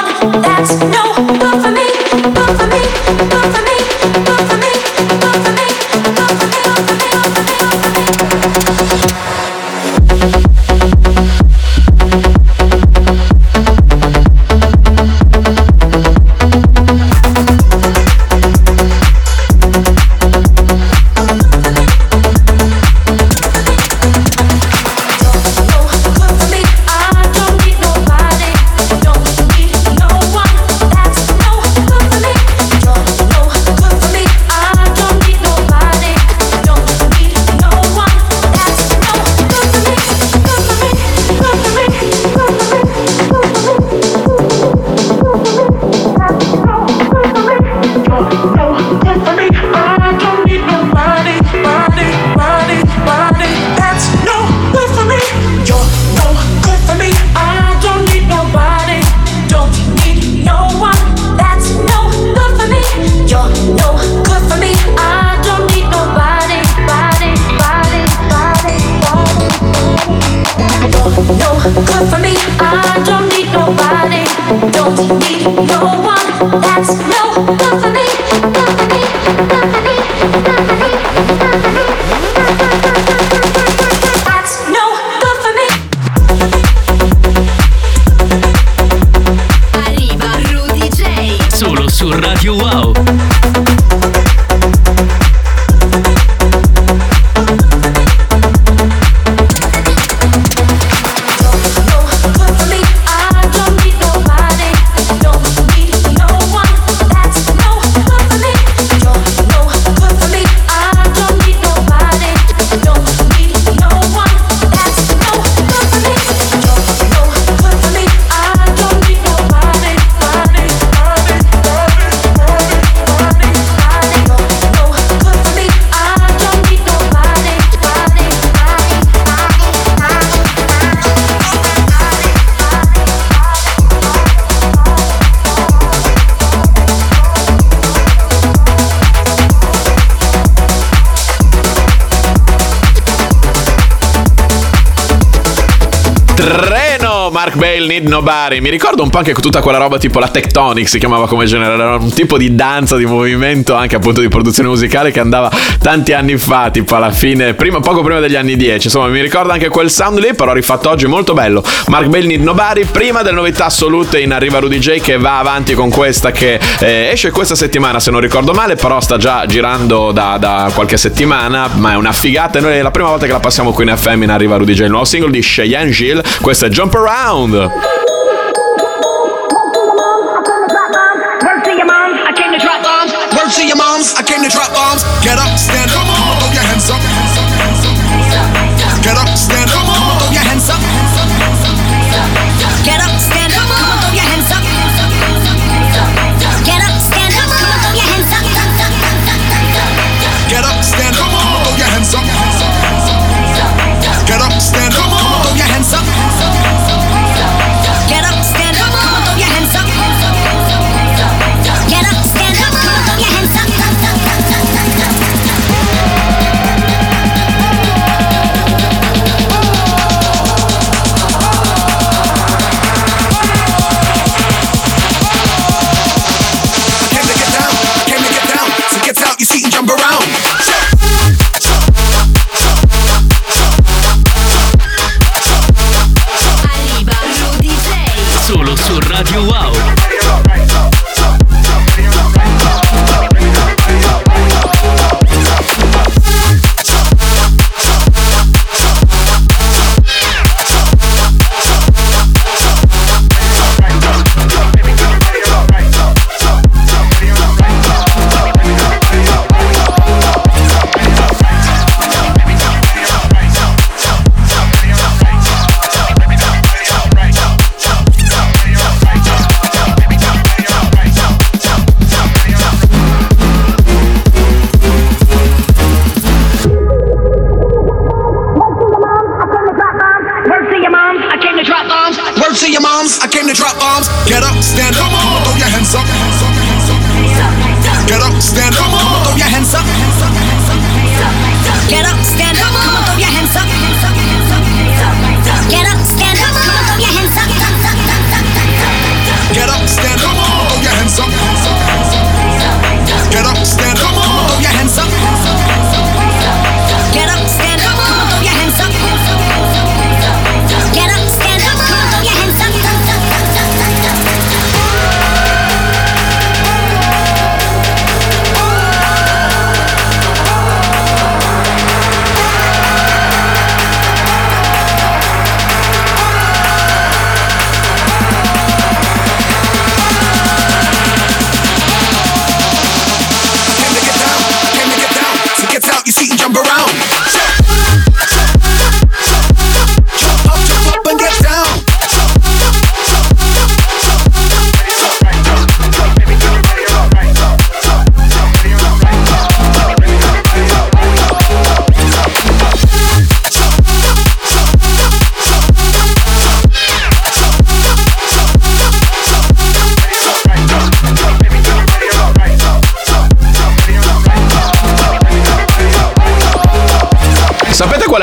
Will 147.82 147.88
Need 147.88 148.08
Nobody. 148.08 148.60
Mi 148.60 148.70
ricordo 148.70 149.02
un 149.02 149.10
po' 149.10 149.18
anche 149.18 149.34
tutta 149.34 149.62
quella 149.62 149.80
roba 149.80 149.98
tipo 149.98 150.20
la 150.20 150.28
Tectonic 150.28 150.88
si 150.88 151.00
chiamava 151.00 151.28
come 151.28 151.46
genere, 151.46 151.74
era 151.74 151.96
un 151.96 152.14
tipo 152.14 152.38
di 152.38 152.54
danza, 152.54 152.96
di 152.96 153.06
movimento, 153.06 153.74
anche 153.74 153.96
appunto 153.96 154.22
di 154.22 154.28
produzione 154.28 154.70
musicale 154.70 155.12
che 155.12 155.20
andava 155.20 155.50
tanti 155.80 156.14
anni 156.14 156.38
fa, 156.38 156.70
tipo 156.70 156.96
alla 156.96 157.12
fine, 157.12 157.54
prima, 157.56 157.80
poco 157.80 158.04
prima 158.04 158.20
degli 158.20 158.36
anni 158.36 158.56
10. 158.56 158.88
Insomma, 158.88 159.08
mi 159.08 159.22
ricorda 159.22 159.54
anche 159.54 159.70
quel 159.70 159.90
sound 159.90 160.20
lì, 160.20 160.36
però 160.36 160.54
rifatto 160.54 160.90
oggi 160.90 161.08
molto 161.08 161.34
bello. 161.34 161.64
Mark 161.88 162.08
Bell 162.08 162.26
Need 162.26 162.42
Nobody, 162.42 162.86
prima 162.86 163.24
delle 163.24 163.36
novità 163.36 163.66
assolute 163.66 164.20
in 164.20 164.32
arriva 164.32 164.60
Rudy 164.60 164.78
J 164.78 165.00
che 165.00 165.18
va 165.18 165.40
avanti 165.40 165.74
con 165.74 165.90
questa 165.90 166.32
che 166.32 166.60
eh, 166.80 167.10
esce 167.12 167.32
questa 167.32 167.56
settimana, 167.56 168.00
se 168.00 168.12
non 168.12 168.20
ricordo 168.20 168.54
male, 168.54 168.76
però 168.76 169.00
sta 169.00 169.18
già 169.18 169.46
girando 169.48 170.12
da, 170.12 170.38
da 170.40 170.70
qualche 170.74 170.98
settimana, 170.98 171.68
ma 171.74 171.94
è 171.94 171.96
una 171.96 172.12
figata 172.12 172.60
e 172.60 172.62
noi 172.62 172.74
è 172.74 172.82
la 172.82 172.92
prima 172.92 173.10
volta 173.10 173.26
che 173.26 173.32
la 173.32 173.40
passiamo 173.40 173.72
qui 173.72 173.90
in 173.90 173.96
FM 173.96 174.24
in 174.24 174.30
arriva 174.30 174.58
Rudy 174.58 174.74
J, 174.74 174.82
il 174.82 174.90
nuovo 174.90 175.06
singolo 175.06 175.32
di 175.32 175.42
Cheyenne 175.42 175.90
Gill, 175.90 176.22
questo 176.42 176.66
è 176.66 176.70
Jump 176.70 176.94
Around. 176.94 177.71
Yeah. 177.74 178.06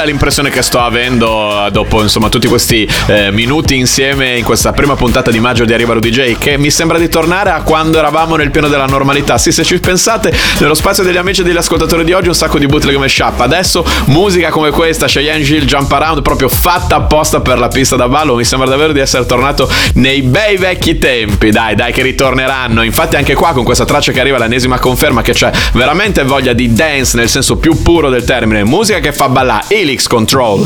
l'impressione 0.08 0.50
che 0.50 0.62
sto 0.62 0.80
avendo 0.80 1.66
eh, 1.66 1.70
dopo 1.70 2.02
insomma 2.02 2.28
tutti 2.28 2.48
questi 2.48 2.88
eh, 3.06 3.30
minuti 3.30 3.76
insieme 3.76 4.36
in 4.36 4.44
questa 4.44 4.72
prima 4.72 4.96
puntata 4.96 5.30
di 5.30 5.38
maggio 5.38 5.64
di 5.64 5.72
Arrivaro 5.72 6.00
DJ? 6.00 6.38
Che 6.38 6.56
mi 6.56 6.70
sembra 6.70 6.98
di 6.98 7.08
tornare 7.08 7.50
a 7.50 7.62
quando 7.62 7.98
eravamo 7.98 8.36
nel 8.36 8.50
pieno 8.50 8.68
della 8.68 8.86
normalità. 8.86 9.38
Sì, 9.38 9.52
se 9.52 9.64
ci 9.64 9.78
pensate, 9.78 10.34
nello 10.58 10.74
spazio 10.74 11.02
degli 11.02 11.16
amici 11.16 11.42
e 11.42 11.44
degli 11.44 11.56
ascoltatori 11.56 12.04
di 12.04 12.12
oggi 12.12 12.28
un 12.28 12.34
sacco 12.34 12.58
di 12.58 12.66
bootleg 12.66 12.96
mashup. 12.96 13.40
Adesso 13.40 13.84
musica 14.06 14.50
come 14.50 14.70
questa, 14.70 15.06
Cheyenne 15.06 15.44
Gill 15.44 15.64
Jump 15.64 15.90
Around, 15.92 16.22
proprio 16.22 16.48
fatta 16.48 16.96
apposta 16.96 17.40
per 17.40 17.58
la 17.58 17.68
pista 17.68 17.96
da 17.96 18.08
ballo. 18.08 18.34
Mi 18.34 18.44
sembra 18.44 18.68
davvero 18.68 18.92
di 18.92 19.00
essere 19.00 19.26
tornato 19.26 19.70
nei 19.94 20.22
bei 20.22 20.56
vecchi 20.56 20.98
tempi. 20.98 21.50
Dai, 21.50 21.74
dai, 21.74 21.92
che 21.92 22.02
ritorneranno. 22.02 22.82
Infatti 22.82 23.16
anche 23.16 23.34
qua 23.34 23.52
con 23.52 23.64
questa 23.64 23.84
traccia 23.84 24.12
che 24.12 24.20
arriva 24.20 24.38
l'ennesima 24.38 24.78
conferma 24.78 25.22
che 25.22 25.32
c'è 25.32 25.50
veramente 25.72 26.22
voglia 26.24 26.52
di 26.52 26.72
dance 26.72 27.16
nel 27.16 27.28
senso 27.28 27.56
più 27.56 27.82
puro 27.82 28.08
del 28.08 28.24
termine. 28.24 28.64
Musica 28.64 29.00
che 29.00 29.12
fa 29.12 29.28
ballare. 29.28 29.64
Helix 29.98 30.06
Control. 30.06 30.58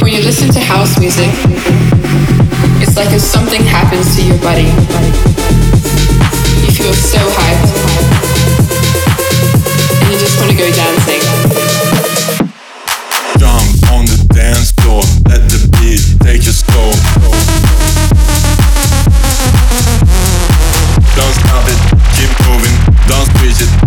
When 0.00 0.12
you 0.12 0.22
listen 0.22 0.48
to 0.48 0.60
house 0.60 0.98
music, 0.98 1.28
it's 2.80 2.96
like 2.96 3.12
if 3.12 3.20
something 3.20 3.60
happens 3.60 4.16
to 4.16 4.22
your 4.24 4.38
body. 4.38 4.64
You 6.64 6.72
feel 6.72 6.94
so 6.94 7.18
hyped. 7.36 7.68
And 10.00 10.08
you 10.10 10.18
just 10.18 10.40
want 10.40 10.50
to 10.52 10.56
go 10.56 10.70
dancing. 10.72 11.20
Jump 13.36 13.92
on 13.92 14.06
the 14.06 14.24
dance 14.32 14.72
floor, 14.80 15.02
let 15.28 15.44
the 15.52 15.68
beat 15.76 16.00
take 16.24 16.46
you 16.46 16.52
slow. 16.56 16.96
Don't 21.12 21.34
stop 21.44 21.68
it, 21.68 21.80
keep 22.16 22.32
moving, 22.48 22.72
don't 23.04 23.28
switch 23.36 23.60
it, 23.60 23.85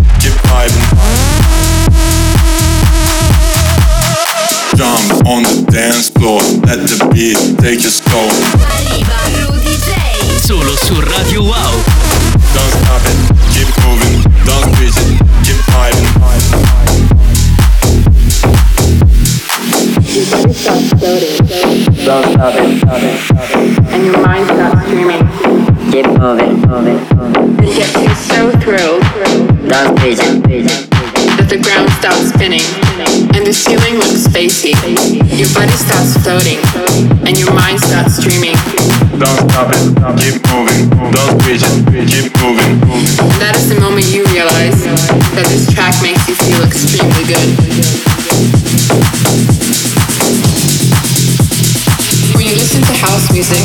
dance 5.90 6.10
floor, 6.10 6.40
let 6.66 6.78
the 6.86 6.98
beat 7.12 7.38
take 7.58 7.82
you 7.82 7.90
slow. 7.90 8.28
Solo 10.46 10.76
su 10.76 10.94
Radio 11.00 11.42
Wow. 11.42 11.72
Don't 12.54 12.74
stop 12.80 13.02
it, 13.10 13.18
keep 13.52 13.68
moving, 13.82 14.22
don't 14.46 14.66
switch 14.76 14.98
it, 15.02 15.18
keep 15.42 15.60
vibing. 15.70 16.10
Don't 22.04 22.26
stop 22.34 22.54
it. 22.54 22.70
And 23.92 24.06
your 24.06 24.18
mind 24.20 24.46
starts 24.46 24.88
dreaming. 24.88 25.26
Keep 25.90 26.06
moving, 26.18 26.60
moving, 26.68 27.00
moving. 27.16 27.64
It 27.64 27.74
gets 27.76 27.94
you 27.96 28.14
so 28.14 28.50
thrilled 28.60 29.02
Don't 29.68 29.98
freeze 29.98 30.20
it, 30.20 30.44
freeze 30.44 30.66
it. 30.66 30.89
That 31.40 31.48
the 31.48 31.56
ground 31.56 31.88
stops 31.96 32.36
spinning. 32.36 32.60
And 33.32 33.48
the 33.48 33.54
ceiling 33.56 33.96
looks 33.96 34.28
spacey. 34.28 34.76
Your 35.32 35.48
body 35.56 35.72
starts 35.72 36.12
floating. 36.20 36.60
And 37.24 37.32
your 37.40 37.48
mind 37.56 37.80
starts 37.80 38.20
dreaming. 38.20 38.60
Don't 39.16 39.48
stop 39.48 39.72
it, 39.72 39.80
keep 40.20 40.36
moving, 40.52 40.92
don't 40.92 41.40
switch 41.40 41.64
it, 41.64 42.04
keep 42.04 42.28
moving. 42.44 42.76
And 42.84 43.36
that 43.40 43.56
is 43.56 43.72
the 43.72 43.80
moment 43.80 44.12
you 44.12 44.24
realize 44.28 44.84
that 44.84 45.48
this 45.48 45.64
track 45.72 45.96
makes 46.04 46.28
you 46.28 46.36
feel 46.36 46.60
extremely 46.60 47.24
good. 47.24 47.48
When 52.36 52.44
you 52.44 52.56
listen 52.60 52.84
to 52.84 52.94
house 53.00 53.32
music, 53.32 53.64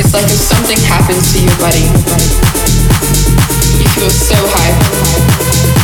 it's 0.00 0.12
like 0.16 0.24
if 0.24 0.40
something 0.40 0.80
happens 0.88 1.36
to 1.36 1.38
your 1.44 1.56
body. 1.60 1.84
You 3.76 3.88
feel 3.92 4.08
so 4.08 4.36
hyped. 4.40 5.83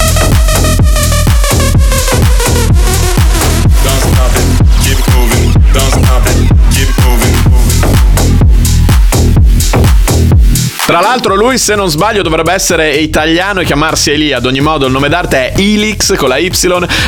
Tra 10.91 10.99
l'altro 10.99 11.35
lui 11.35 11.57
se 11.57 11.73
non 11.73 11.87
sbaglio 11.87 12.21
dovrebbe 12.21 12.51
essere 12.51 12.95
italiano 12.95 13.61
e 13.61 13.63
chiamarsi 13.63 14.11
Elia, 14.11 14.35
ad 14.35 14.45
ogni 14.45 14.59
modo 14.59 14.87
il 14.87 14.91
nome 14.91 15.07
d'arte 15.07 15.53
è 15.53 15.53
Elix 15.55 16.17
con 16.17 16.27
la 16.27 16.35
Y 16.35 16.51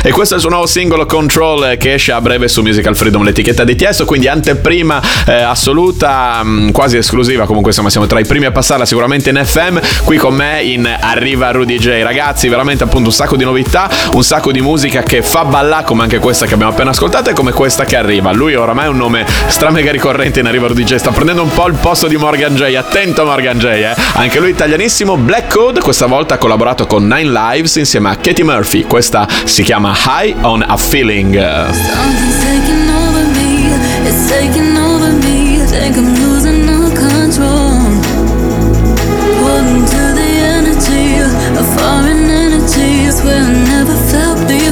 e 0.02 0.10
questo 0.10 0.32
è 0.32 0.36
il 0.36 0.40
suo 0.40 0.48
nuovo 0.48 0.64
singolo 0.64 1.04
Control 1.04 1.76
che 1.76 1.92
esce 1.92 2.12
a 2.12 2.20
breve 2.22 2.48
su 2.48 2.62
Musical 2.62 2.96
Freedom, 2.96 3.22
l'etichetta 3.22 3.62
di 3.62 3.76
Tiesto, 3.76 4.06
quindi 4.06 4.26
anteprima 4.26 5.02
eh, 5.26 5.34
assoluta, 5.34 6.42
mh, 6.42 6.72
quasi 6.72 6.96
esclusiva, 6.96 7.44
comunque 7.44 7.72
insomma 7.72 7.90
siamo 7.90 8.06
tra 8.06 8.18
i 8.20 8.24
primi 8.24 8.46
a 8.46 8.52
passarla 8.52 8.86
sicuramente 8.86 9.28
in 9.28 9.38
FM, 9.44 9.76
qui 10.04 10.16
con 10.16 10.32
me 10.32 10.62
in 10.62 10.88
Arriva 10.98 11.50
Rudy 11.50 11.78
J. 11.78 12.00
Ragazzi, 12.02 12.48
veramente 12.48 12.84
appunto 12.84 13.10
un 13.10 13.14
sacco 13.14 13.36
di 13.36 13.44
novità, 13.44 13.90
un 14.14 14.24
sacco 14.24 14.50
di 14.50 14.62
musica 14.62 15.02
che 15.02 15.20
fa 15.20 15.44
ballare 15.44 15.84
come 15.84 16.04
anche 16.04 16.20
questa 16.20 16.46
che 16.46 16.54
abbiamo 16.54 16.72
appena 16.72 16.88
ascoltato 16.88 17.28
e 17.28 17.34
come 17.34 17.52
questa 17.52 17.84
che 17.84 17.96
arriva. 17.96 18.32
Lui 18.32 18.54
oramai 18.54 18.86
è 18.86 18.88
un 18.88 18.96
nome 18.96 19.26
stramega 19.48 19.90
ricorrente 19.90 20.40
in 20.40 20.46
Arriva 20.46 20.68
Rudy 20.68 20.84
J, 20.84 20.94
sta 20.94 21.10
prendendo 21.10 21.42
un 21.42 21.50
po' 21.50 21.66
il 21.66 21.74
posto 21.74 22.06
di 22.06 22.16
Morgan 22.16 22.54
J, 22.54 22.74
attento 22.76 23.26
Morgan 23.26 23.58
J, 23.58 23.73
eh. 23.82 23.94
Anche 24.14 24.38
lui 24.40 24.50
italianissimo, 24.50 25.16
Black 25.16 25.52
Code, 25.52 25.80
questa 25.80 26.06
volta 26.06 26.34
ha 26.34 26.38
collaborato 26.38 26.86
con 26.86 27.06
Nine 27.06 27.30
Lives 27.30 27.76
insieme 27.76 28.10
a 28.10 28.16
Katie 28.16 28.44
Murphy. 28.44 28.84
Questa 28.84 29.26
si 29.44 29.62
chiama 29.62 29.94
High 29.94 30.36
on 30.42 30.64
a 30.66 30.76
Feeling. 30.76 31.36
Holding 39.44 39.84
to 39.84 40.14
the 40.16 40.24
where 43.24 43.40
I 43.40 43.52
never 43.52 43.96
felt 44.10 44.48
before. 44.48 44.63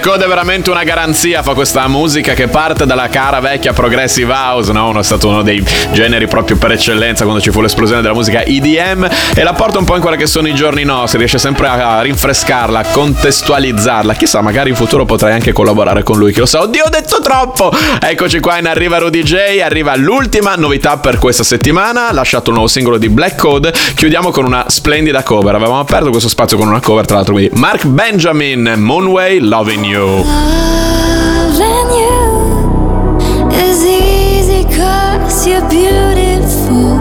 Code 0.00 0.24
è 0.24 0.28
veramente 0.28 0.70
una 0.70 0.82
garanzia, 0.82 1.42
fa 1.42 1.52
questa 1.52 1.86
musica 1.86 2.32
che 2.32 2.48
parte 2.48 2.86
dalla 2.86 3.08
cara 3.08 3.38
vecchia 3.38 3.74
progressive 3.74 4.32
house, 4.32 4.72
no? 4.72 4.88
Uno 4.88 5.00
è 5.00 5.02
stato 5.02 5.28
uno 5.28 5.42
dei 5.42 5.62
generi 5.92 6.26
proprio 6.26 6.56
per 6.56 6.72
eccellenza 6.72 7.24
quando 7.24 7.42
ci 7.42 7.50
fu 7.50 7.60
l'esplosione 7.60 8.00
della 8.00 8.14
musica 8.14 8.42
EDM 8.42 9.06
e 9.34 9.42
la 9.42 9.52
porta 9.52 9.78
un 9.78 9.84
po' 9.84 9.96
in 9.96 10.00
quelli 10.00 10.16
che 10.16 10.26
sono 10.26 10.48
i 10.48 10.54
giorni 10.54 10.84
nostri, 10.84 11.18
riesce 11.18 11.38
sempre 11.38 11.68
a 11.68 12.00
rinfrescarla, 12.00 12.78
a 12.78 12.84
contestualizzarla. 12.86 14.14
Chissà, 14.14 14.40
magari 14.40 14.70
in 14.70 14.76
futuro 14.76 15.04
potrai 15.04 15.32
anche 15.32 15.52
collaborare 15.52 16.02
con 16.02 16.16
lui, 16.16 16.32
che 16.32 16.40
lo 16.40 16.46
sa. 16.46 16.62
Oddio, 16.62 16.84
ho 16.84 16.88
detto 16.88 17.20
troppo! 17.20 17.70
Eccoci 18.00 18.40
qua 18.40 18.58
in 18.58 18.66
Arriva 18.66 18.96
Rudy 18.96 19.22
J, 19.22 19.60
arriva 19.62 19.94
l'ultima 19.96 20.54
novità 20.54 20.96
per 20.96 21.18
questa 21.18 21.44
settimana, 21.44 22.10
lasciato 22.12 22.48
un 22.48 22.54
nuovo 22.54 22.70
singolo 22.70 22.96
di 22.96 23.10
Black 23.10 23.36
Code, 23.36 23.72
chiudiamo 23.94 24.30
con 24.30 24.46
una 24.46 24.64
splendida 24.68 25.22
cover. 25.22 25.54
Avevamo 25.54 25.80
aperto 25.80 26.08
questo 26.08 26.30
spazio 26.30 26.56
con 26.56 26.68
una 26.68 26.80
cover, 26.80 27.04
tra 27.04 27.16
l'altro, 27.16 27.34
quindi 27.34 27.54
Mark 27.58 27.84
Benjamin, 27.84 28.74
Moonway, 28.76 29.40
Loving 29.40 29.84
You. 29.84 29.89
Loving 29.98 31.90
you 31.98 33.18
is 33.52 33.84
easy 33.84 34.62
cause 34.76 35.46
you're 35.46 35.68
beautiful. 35.68 36.96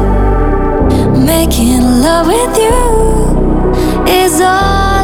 Making 1.16 1.82
love 2.02 2.26
with 2.26 2.58
you 2.58 4.12
is 4.12 4.42
all 4.42 4.99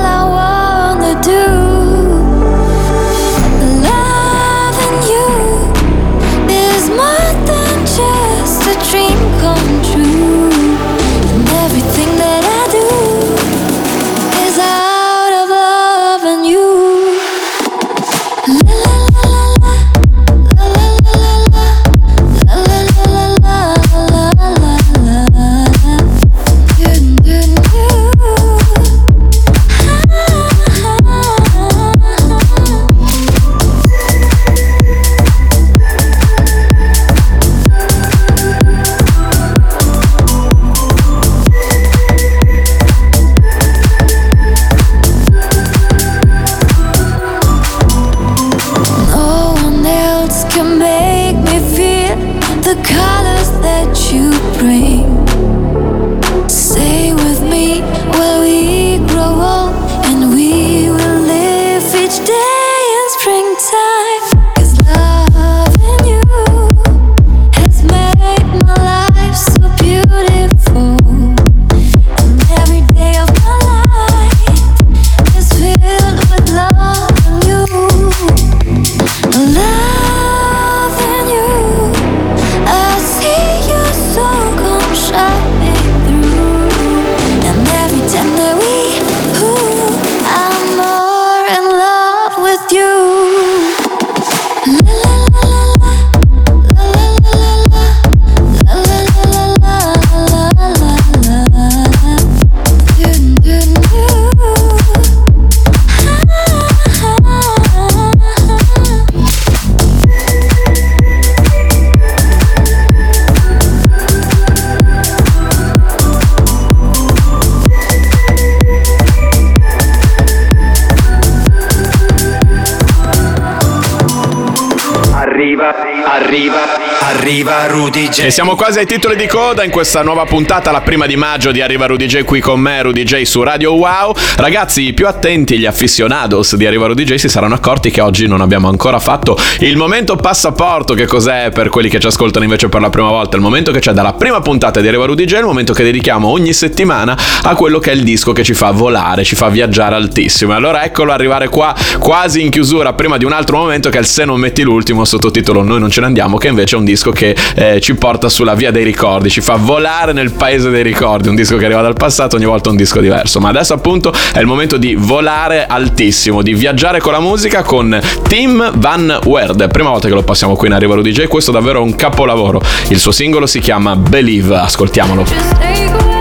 Rudy 127.86 128.10
J. 128.10 128.24
E 128.24 128.32
siamo 128.32 128.56
quasi 128.56 128.80
ai 128.80 128.88
titoli 128.88 129.16
di 129.16 129.28
coda 129.28 129.64
in 129.64 129.70
questa 129.70 130.02
nuova 130.02 130.26
puntata, 130.26 130.72
la 130.72 130.82
prima 130.82 131.06
di 131.06 131.16
maggio 131.16 131.52
di 131.52 131.62
Arriva 131.62 131.86
Rudy 131.86 132.08
J 132.08 132.24
qui 132.24 132.40
con 132.40 132.60
me, 132.60 132.82
Rudy 132.82 133.04
J 133.04 133.22
su 133.22 133.44
Radio 133.44 133.76
Wow. 133.76 134.12
Ragazzi, 134.38 134.88
i 134.88 134.94
più 134.94 135.06
attenti, 135.06 135.60
gli 135.60 135.68
aficionados 135.68 136.56
di 136.56 136.66
Arriva 136.66 136.88
Rudy 136.88 137.04
J 137.04 137.14
si 137.14 137.30
saranno 137.30 137.54
accorti 137.54 137.92
che 137.92 138.02
oggi 138.02 138.26
non 138.26 138.42
abbiamo 138.42 138.70
ancora 138.70 138.98
fatto 138.98 139.38
il 139.60 139.78
momento 139.78 140.16
passaporto. 140.16 140.96
Che 140.96 141.06
cos'è 141.06 141.52
per 141.52 141.70
quelli 141.70 141.88
che 141.88 142.00
ci 142.00 142.08
ascoltano 142.08 142.44
invece 142.44 142.70
per 142.70 142.82
la 142.82 142.90
prima 142.90 143.10
volta? 143.10 143.36
Il 143.36 143.44
momento 143.44 143.72
che 143.72 143.78
c'è 143.78 143.92
dalla 143.92 144.14
prima 144.14 144.42
puntata 144.42 144.82
di 144.82 144.88
Arriva 144.88 145.06
Rudy 145.06 145.26
J, 145.26 145.34
il 145.34 145.44
momento 145.44 145.74
che 145.74 145.84
dedichiamo 145.84 146.28
ogni 146.28 146.54
settimana 146.54 147.16
a 147.44 147.54
quello 147.54 147.78
che 147.78 147.92
è 147.92 147.94
il 147.94 148.02
disco 148.02 148.32
che 148.32 148.44
ci 148.44 148.56
fa 148.56 148.72
volare, 148.72 149.24
ci 149.24 149.36
fa 149.36 149.50
viaggiare 149.50 149.94
altissimo. 149.94 150.54
E 150.54 150.56
allora 150.56 150.84
eccolo 150.84 151.12
arrivare 151.12 151.50
qua 151.50 151.76
quasi 152.00 152.42
in 152.42 152.50
chiusura, 152.50 152.94
prima 152.94 153.18
di 153.18 153.26
un 153.26 153.32
altro 153.32 153.58
momento 153.58 153.90
che 153.90 153.98
è 153.98 154.00
il 154.00 154.08
Se 154.08 154.26
non 154.26 154.40
metti 154.40 154.64
l'ultimo 154.64 155.06
sottotitolo 155.06 155.62
Noi 155.62 155.80
non 155.80 155.92
ce 155.92 156.00
ne 156.00 156.08
andiamo, 156.08 156.38
che 156.38 156.48
invece 156.48 156.76
è 156.76 156.80
un 156.80 156.86
disco 156.86 157.12
che 157.12 157.36
eh, 157.54 157.74
ci 157.80 157.96
porta 157.96 158.30
sulla 158.30 158.56
via 158.56 158.72
dei 158.72 158.84
ricordi, 158.84 159.30
ci 159.30 159.42
fa 159.42 159.56
volare 159.56 160.14
nel 160.14 160.32
paese 160.32 160.70
dei 160.70 160.84
ricordi, 160.84 161.30
un 161.30 161.36
disco 161.36 161.58
che 161.58 161.66
arriva 161.66 161.82
dal 161.82 161.94
passato, 161.94 162.36
ogni 162.36 162.46
volta 162.46 162.70
un 162.70 162.76
disco 162.76 163.00
diverso. 163.00 163.40
Ma 163.40 163.50
adesso 163.50 163.74
appunto 163.74 164.14
è 164.34 164.40
il 164.40 164.46
momento 164.46 164.78
di 164.78 164.96
volare 164.96 165.66
altissimo, 165.66 166.42
di 166.42 166.54
viaggiare 166.54 167.00
con 167.00 167.12
la 167.12 167.20
musica 167.20 167.64
con 167.64 168.00
Tim 168.28 168.72
Van 168.76 169.20
Werd. 169.24 169.70
Prima 169.70 169.90
volta 169.90 170.08
che 170.08 170.14
lo 170.14 170.24
passiamo 170.24 170.56
qui 170.56 170.68
in 170.68 170.74
Arriva 170.74 170.96
Rudy 170.96 171.12
J, 171.12 171.28
questo 171.28 171.52
è 171.52 171.54
davvero 171.54 171.82
un 171.82 171.96
capolavoro. 171.96 172.62
Il 172.90 173.00
suo 173.00 173.12
singolo 173.12 173.46
si 173.46 173.60
chiama 173.60 173.96
Believe, 173.96 174.56
ascoltiamolo. 174.56 176.15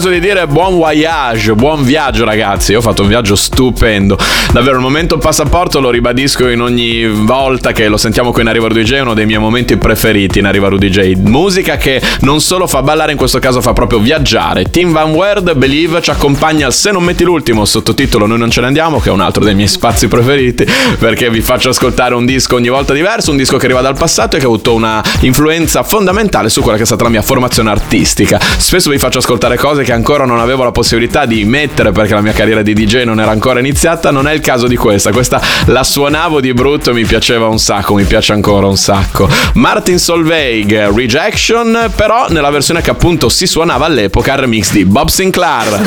Caso 0.00 0.12
di 0.14 0.20
dire 0.20 0.46
buon 0.46 0.78
voyage, 0.78 1.52
buon 1.54 1.84
viaggio 1.84 2.24
ragazzi. 2.24 2.72
Io 2.72 2.78
ho 2.78 2.80
fatto 2.80 3.02
un 3.02 3.08
viaggio 3.08 3.36
stupendo. 3.36 4.16
Davvero 4.50 4.76
il 4.76 4.82
momento 4.82 5.18
passaporto 5.18 5.78
lo 5.78 5.90
ribadisco 5.90 6.48
in 6.48 6.62
ogni 6.62 7.06
volta 7.06 7.72
che 7.72 7.86
lo 7.86 7.98
sentiamo 7.98 8.32
qui 8.32 8.40
in 8.40 8.48
Arriva 8.48 8.66
Rudy 8.68 8.82
J, 8.82 8.92
è 8.94 9.00
uno 9.00 9.12
dei 9.12 9.26
miei 9.26 9.38
momenti 9.38 9.76
preferiti 9.76 10.38
in 10.38 10.46
Arriva 10.46 10.68
Rudy 10.68 10.88
J. 10.88 11.16
Musica 11.16 11.76
che 11.76 12.00
non 12.20 12.40
solo 12.40 12.66
fa 12.66 12.80
ballare, 12.80 13.12
in 13.12 13.18
questo 13.18 13.40
caso 13.40 13.60
fa 13.60 13.74
proprio 13.74 13.98
viaggiare. 13.98 14.70
Team 14.70 14.90
Van 14.90 15.10
Word, 15.10 15.54
Believe, 15.54 16.00
ci 16.00 16.08
accompagna 16.08 16.70
Se 16.70 16.92
non 16.92 17.04
metti 17.04 17.22
l'ultimo, 17.22 17.66
sottotitolo 17.66 18.24
Noi 18.24 18.38
non 18.38 18.50
ce 18.50 18.62
ne 18.62 18.68
andiamo, 18.68 19.00
che 19.00 19.10
è 19.10 19.12
un 19.12 19.20
altro 19.20 19.44
dei 19.44 19.54
miei 19.54 19.68
spazi 19.68 20.08
preferiti, 20.08 20.66
perché 20.98 21.28
vi 21.28 21.42
faccio 21.42 21.68
ascoltare 21.68 22.14
un 22.14 22.24
disco 22.24 22.54
ogni 22.54 22.70
volta 22.70 22.94
diverso, 22.94 23.32
un 23.32 23.36
disco 23.36 23.58
che 23.58 23.66
arriva 23.66 23.82
dal 23.82 23.98
passato 23.98 24.36
e 24.36 24.38
che 24.38 24.46
ha 24.46 24.48
avuto 24.48 24.72
una 24.72 25.04
influenza 25.20 25.82
fondamentale 25.82 26.48
su 26.48 26.62
quella 26.62 26.78
che 26.78 26.84
è 26.84 26.86
stata 26.86 27.02
la 27.02 27.10
mia 27.10 27.22
formazione 27.22 27.68
artistica. 27.68 28.40
Spesso 28.40 28.88
vi 28.88 28.98
faccio 28.98 29.18
ascoltare 29.18 29.58
cose 29.58 29.82
che 29.82 29.89
ancora 29.92 30.24
non 30.24 30.38
avevo 30.38 30.64
la 30.64 30.72
possibilità 30.72 31.26
di 31.26 31.44
mettere 31.44 31.92
perché 31.92 32.14
la 32.14 32.20
mia 32.20 32.32
carriera 32.32 32.62
di 32.62 32.72
DJ 32.72 33.04
non 33.04 33.20
era 33.20 33.30
ancora 33.30 33.60
iniziata, 33.60 34.10
non 34.10 34.26
è 34.28 34.32
il 34.32 34.40
caso 34.40 34.66
di 34.66 34.76
questa. 34.76 35.12
Questa 35.12 35.40
la 35.66 35.84
suonavo 35.84 36.40
di 36.40 36.52
brutto 36.52 36.92
mi 36.92 37.04
piaceva 37.04 37.46
un 37.46 37.58
sacco, 37.58 37.94
mi 37.94 38.04
piace 38.04 38.32
ancora 38.32 38.66
un 38.66 38.76
sacco. 38.76 39.28
Martin 39.54 39.98
Solveig, 39.98 40.94
Rejection, 40.94 41.90
però 41.94 42.26
nella 42.28 42.50
versione 42.50 42.80
che 42.80 42.90
appunto 42.90 43.28
si 43.28 43.46
suonava 43.46 43.86
all'epoca, 43.86 44.32
il 44.32 44.38
remix 44.38 44.72
di 44.72 44.84
Bob 44.84 45.08
Sinclair. 45.08 45.80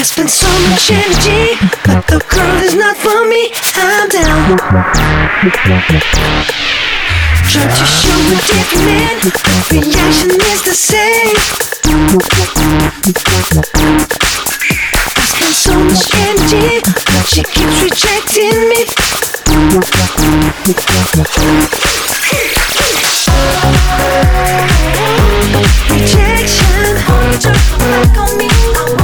I 0.00 0.02
spend 0.02 0.30
so 0.30 0.48
much 0.70 0.90
energy, 0.90 1.60
but 1.84 2.06
the 2.08 2.24
girl 2.32 2.56
is 2.64 2.74
not 2.74 2.96
for 2.96 3.28
me. 3.28 3.52
I'm 3.76 4.08
down. 4.08 4.56
Try 7.44 7.68
to 7.68 7.84
show 7.84 8.16
a 8.16 8.40
different 8.40 8.88
man, 8.88 9.20
reaction 9.68 10.40
is 10.40 10.62
the 10.64 10.72
same. 10.72 11.36
I 15.16 15.24
spend 15.28 15.52
so 15.52 15.76
much 15.84 16.08
energy, 16.16 16.80
but 16.80 17.26
she 17.28 17.44
keeps 17.44 17.84
rejecting 17.84 18.56
me. 18.72 18.88
Rejection, 25.92 26.96
back 27.76 28.16
on 28.16 28.38
me. 28.38 28.99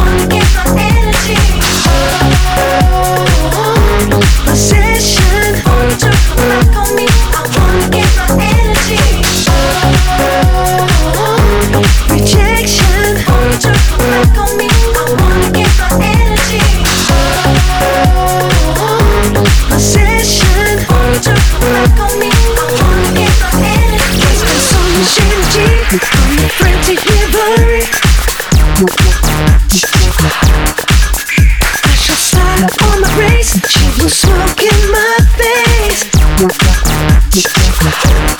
Yeah. 36.38 38.36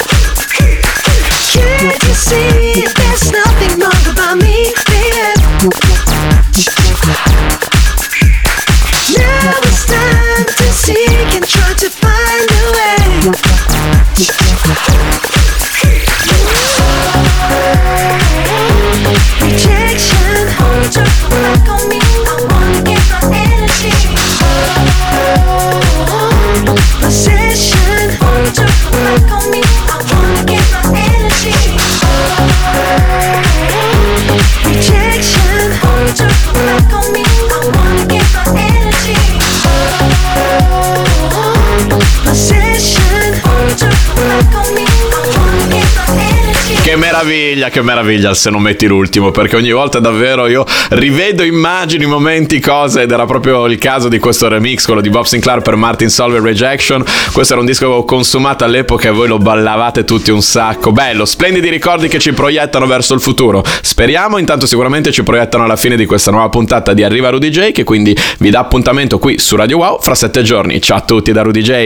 Meraviglia, 47.17 47.71
che 47.71 47.83
meraviglia 47.83 48.35
se 48.35 48.51
non 48.51 48.61
metti 48.61 48.87
l'ultimo, 48.87 49.31
perché 49.31 49.57
ogni 49.57 49.71
volta 49.71 50.01
davvero 50.01 50.47
io 50.49 50.65
rivedo 50.91 51.43
immagini, 51.43 52.05
momenti, 52.05 52.61
cose 52.61 53.03
ed 53.03 53.11
era 53.11 53.25
proprio 53.25 53.67
il 53.67 53.79
caso 53.79 54.09
di 54.09 54.19
questo 54.19 54.49
remix, 54.49 54.85
quello 54.85 55.01
di 55.01 55.09
Bob 55.09 55.25
Sinclair 55.25 55.63
per 55.63 55.77
Martin 55.77 56.11
Solveig 56.11 56.43
Rejection. 56.43 57.03
Questo 57.33 57.55
era 57.55 57.63
un 57.63 57.67
disco 57.67 57.85
che 57.85 57.87
avevo 57.87 58.05
consumato 58.05 58.65
all'epoca 58.65 59.09
e 59.09 59.13
voi 59.13 59.29
lo 59.29 59.39
ballavate 59.39 60.05
tutti 60.05 60.31
un 60.31 60.43
sacco. 60.43 60.93
Bello, 60.93 61.25
splendidi 61.25 61.71
ricordi 61.71 62.09
che 62.09 62.19
ci 62.19 62.33
proiettano 62.33 62.87
verso 62.87 63.15
il 63.15 63.21
futuro. 63.21 63.65
Speriamo, 63.81 64.37
intanto 64.37 64.67
sicuramente 64.67 65.11
ci 65.11 65.23
proiettano 65.23 65.65
alla 65.65 65.77
fine 65.77 65.97
di 65.97 66.05
questa 66.05 66.31
nuova 66.31 66.51
puntata 66.51 66.93
di 66.93 67.03
Arriva 67.03 67.31
Rudy 67.31 67.49
J, 67.49 67.73
che 67.73 67.85
quindi 67.85 68.15
vi 68.39 68.51
dà 68.51 68.61
appuntamento 68.61 69.19
qui 69.19 69.39
su 69.39 69.57
Radio 69.57 69.79
Wow 69.79 70.01
fra 70.01 70.15
sette 70.15 70.43
giorni. 70.43 70.81
Ciao 70.83 70.99
a 70.99 71.01
tutti 71.01 71.33
da 71.33 71.43
Rudy 71.43 71.63
J. 71.63 71.85